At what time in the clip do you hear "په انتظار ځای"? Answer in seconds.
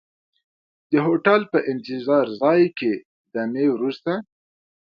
1.51-2.61